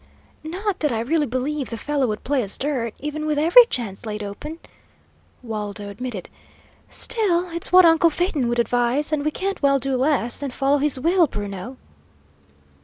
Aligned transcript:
"Not 0.43 0.79
that 0.79 0.91
I 0.91 0.99
really 1.01 1.27
believe 1.27 1.69
the 1.69 1.77
fellow 1.77 2.07
would 2.07 2.23
play 2.23 2.41
us 2.41 2.57
dirt, 2.57 2.95
even 2.97 3.27
with 3.27 3.37
every 3.37 3.67
chance 3.67 4.03
laid 4.03 4.23
open," 4.23 4.57
Waldo 5.43 5.89
admitted. 5.89 6.27
"Still, 6.89 7.51
it's 7.51 7.71
what 7.71 7.85
uncle 7.85 8.09
Phaeton 8.09 8.47
would 8.47 8.57
advise, 8.57 9.11
and 9.11 9.23
we 9.23 9.29
can't 9.29 9.61
well 9.61 9.77
do 9.77 9.95
less 9.95 10.37
than 10.39 10.49
follow 10.49 10.79
his 10.79 10.99
will, 10.99 11.27
Bruno." 11.27 11.77